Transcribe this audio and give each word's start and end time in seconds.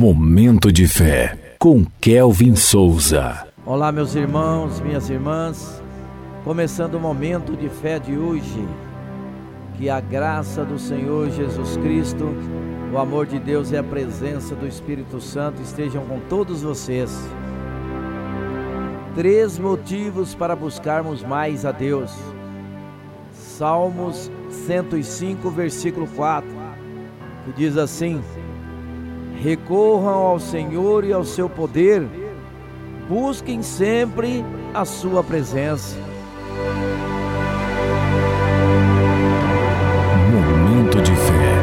Momento 0.00 0.72
de 0.72 0.88
fé 0.88 1.56
com 1.58 1.84
Kelvin 2.00 2.56
Souza. 2.56 3.46
Olá, 3.66 3.92
meus 3.92 4.14
irmãos, 4.14 4.80
minhas 4.80 5.10
irmãs. 5.10 5.82
Começando 6.42 6.94
o 6.94 6.98
momento 6.98 7.54
de 7.54 7.68
fé 7.68 7.98
de 7.98 8.16
hoje. 8.16 8.66
Que 9.76 9.90
a 9.90 10.00
graça 10.00 10.64
do 10.64 10.78
Senhor 10.78 11.28
Jesus 11.28 11.76
Cristo, 11.76 12.34
o 12.90 12.96
amor 12.96 13.26
de 13.26 13.38
Deus 13.38 13.72
e 13.72 13.76
a 13.76 13.82
presença 13.82 14.54
do 14.54 14.66
Espírito 14.66 15.20
Santo 15.20 15.60
estejam 15.60 16.02
com 16.06 16.18
todos 16.30 16.62
vocês. 16.62 17.14
Três 19.14 19.58
motivos 19.58 20.34
para 20.34 20.56
buscarmos 20.56 21.22
mais 21.22 21.66
a 21.66 21.72
Deus. 21.72 22.10
Salmos 23.34 24.30
105, 24.48 25.50
versículo 25.50 26.06
4, 26.06 26.48
que 27.44 27.52
diz 27.52 27.76
assim: 27.76 28.22
Recorram 29.40 30.26
ao 30.26 30.38
Senhor 30.38 31.02
e 31.02 31.14
ao 31.14 31.24
seu 31.24 31.48
poder, 31.48 32.06
busquem 33.08 33.62
sempre 33.62 34.44
a 34.74 34.84
sua 34.84 35.24
presença. 35.24 35.96
Momento 40.30 41.00
de 41.00 41.16
fé. 41.16 41.56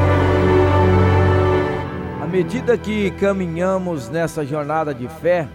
À 2.19 2.25
medida 2.25 2.75
que 2.79 3.11
caminhamos 3.11 4.09
nessa 4.09 4.43
jornada 4.43 4.91
de 4.91 5.07
fé, 5.07 5.47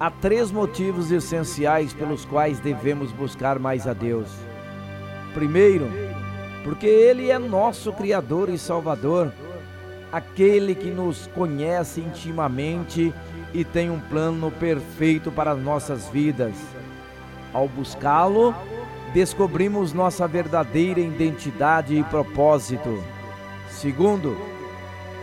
há 0.00 0.10
três 0.10 0.50
motivos 0.50 1.12
essenciais 1.12 1.92
pelos 1.92 2.24
quais 2.24 2.58
devemos 2.58 3.12
buscar 3.12 3.58
mais 3.58 3.86
a 3.86 3.92
Deus. 3.92 4.30
Primeiro, 5.34 5.90
porque 6.64 6.86
Ele 6.86 7.30
é 7.30 7.38
nosso 7.38 7.92
Criador 7.92 8.48
e 8.48 8.56
Salvador 8.56 9.30
aquele 10.12 10.74
que 10.74 10.90
nos 10.90 11.26
conhece 11.28 12.00
intimamente 12.00 13.12
e 13.52 13.64
tem 13.64 13.90
um 13.90 14.00
plano 14.00 14.50
perfeito 14.50 15.30
para 15.30 15.54
nossas 15.54 16.08
vidas. 16.08 16.54
Ao 17.52 17.68
buscá-lo, 17.68 18.54
descobrimos 19.12 19.92
nossa 19.92 20.26
verdadeira 20.26 21.00
identidade 21.00 21.94
e 21.94 22.02
propósito. 22.04 23.02
Segundo, 23.70 24.36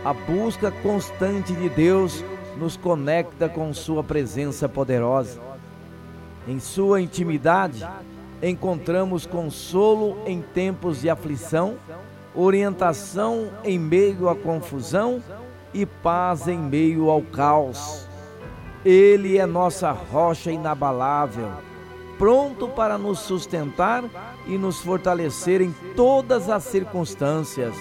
a 0.04 0.12
busca 0.12 0.70
constante 0.70 1.52
de 1.52 1.68
Deus 1.68 2.24
nos 2.58 2.76
conecta 2.76 3.48
com 3.48 3.72
Sua 3.74 4.02
presença 4.02 4.68
poderosa. 4.68 5.40
Em 6.48 6.58
Sua 6.58 7.00
intimidade, 7.00 7.86
encontramos 8.42 9.26
consolo 9.26 10.16
em 10.26 10.40
tempos 10.40 11.00
de 11.00 11.10
aflição 11.10 11.76
orientação 12.36 13.48
em 13.64 13.78
meio 13.78 14.28
à 14.28 14.36
confusão 14.36 15.22
e 15.72 15.86
paz 15.86 16.46
em 16.46 16.58
meio 16.58 17.08
ao 17.10 17.22
caos. 17.22 18.06
Ele 18.84 19.38
é 19.38 19.46
nossa 19.46 19.90
rocha 19.90 20.52
inabalável, 20.52 21.50
pronto 22.18 22.68
para 22.68 22.98
nos 22.98 23.20
sustentar 23.20 24.04
e 24.46 24.58
nos 24.58 24.80
fortalecer 24.80 25.60
em 25.60 25.74
todas 25.96 26.48
as 26.50 26.62
circunstâncias. 26.64 27.74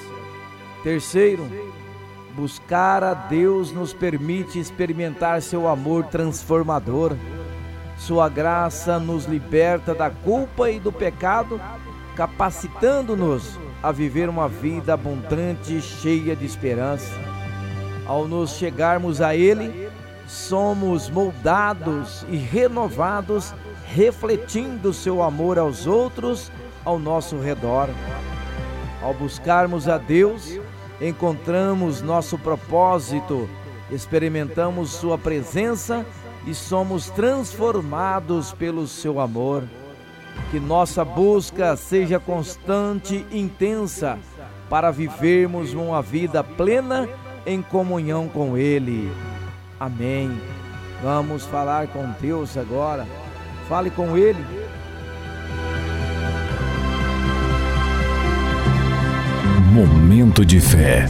Terceiro, 0.84 1.46
buscar 2.36 3.04
a 3.04 3.14
Deus 3.14 3.72
nos 3.72 3.94
permite 3.94 4.58
experimentar 4.58 5.42
seu 5.42 5.68
amor 5.68 6.06
transformador. 6.06 7.16
Sua 7.98 8.28
graça 8.28 9.00
nos 9.00 9.26
liberta 9.26 9.94
da 9.94 10.10
culpa 10.10 10.70
e 10.70 10.80
do 10.80 10.92
pecado, 10.92 11.62
capacitando-nos 12.16 13.65
a 13.86 13.92
viver 13.92 14.28
uma 14.28 14.50
vida 14.50 14.96
abundante, 14.96 15.80
cheia 15.80 16.36
de 16.36 16.44
esperança. 16.44 17.14
Ao 18.08 18.28
nos 18.28 18.54
chegarmos 18.54 19.22
a 19.22 19.36
Ele, 19.36 19.88
somos 20.28 21.08
moldados 21.08 22.26
e 22.28 22.36
renovados, 22.36 23.54
refletindo 23.86 24.92
seu 24.92 25.22
amor 25.22 25.60
aos 25.60 25.86
outros 25.86 26.52
ao 26.84 26.98
nosso 26.98 27.38
redor. 27.38 27.88
Ao 29.04 29.14
buscarmos 29.14 29.88
a 29.88 30.00
Deus, 30.00 30.60
encontramos 31.00 32.02
nosso 32.02 32.40
propósito, 32.40 33.48
experimentamos 33.92 34.94
Sua 34.94 35.16
presença 35.16 36.04
e 36.48 36.56
somos 36.56 37.12
transformados 37.12 38.52
pelo 38.52 38.88
seu 38.88 39.20
amor. 39.20 39.64
Que 40.52 40.60
nossa 40.60 41.04
busca 41.04 41.76
seja 41.76 42.20
constante 42.20 43.26
e 43.32 43.40
intensa 43.40 44.18
para 44.70 44.92
vivermos 44.92 45.74
uma 45.74 46.02
vida 46.02 46.44
plena 46.44 47.08
em 47.46 47.62
comunhão 47.62 48.28
com 48.28 48.58
Ele. 48.58 49.12
Amém. 49.80 50.40
Vamos 51.04 51.46
falar 51.46 51.88
com 51.88 52.10
Deus 52.20 52.58
agora. 52.58 53.06
Fale 53.68 53.90
com 53.90 54.18
Ele. 54.18 54.44
Momento 59.72 60.46
de 60.46 60.60
fé. 60.60 61.06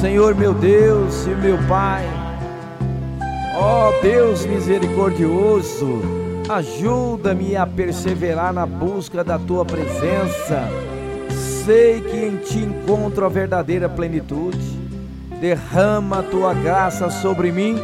Senhor 0.00 0.34
meu 0.34 0.54
Deus 0.54 1.26
e 1.26 1.30
meu 1.30 1.58
Pai 1.66 2.19
Ó 3.54 3.88
oh, 3.88 4.00
Deus 4.00 4.46
misericordioso, 4.46 6.00
ajuda-me 6.48 7.56
a 7.56 7.66
perseverar 7.66 8.52
na 8.52 8.64
busca 8.64 9.24
da 9.24 9.38
tua 9.38 9.64
presença. 9.64 10.68
Sei 11.64 12.00
que 12.00 12.16
em 12.16 12.36
ti 12.36 12.58
encontro 12.58 13.26
a 13.26 13.28
verdadeira 13.28 13.88
plenitude. 13.88 14.80
Derrama 15.40 16.20
a 16.20 16.22
tua 16.22 16.54
graça 16.54 17.10
sobre 17.10 17.50
mim 17.50 17.76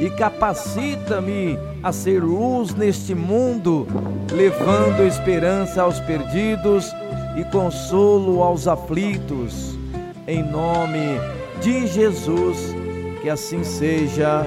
e 0.00 0.10
capacita-me 0.10 1.58
a 1.82 1.92
ser 1.92 2.22
luz 2.22 2.74
neste 2.74 3.14
mundo, 3.14 3.86
levando 4.32 5.06
esperança 5.06 5.82
aos 5.82 6.00
perdidos 6.00 6.92
e 7.36 7.44
consolo 7.44 8.42
aos 8.42 8.66
aflitos. 8.66 9.78
Em 10.26 10.42
nome 10.42 11.20
de 11.60 11.86
Jesus, 11.86 12.74
que 13.20 13.28
assim 13.28 13.62
seja. 13.62 14.44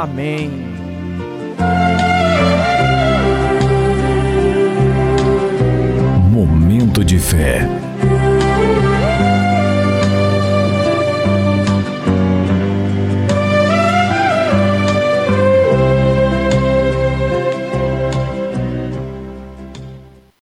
Amém. 0.00 0.50
Momento 6.32 7.04
de 7.04 7.18
fé. 7.18 7.68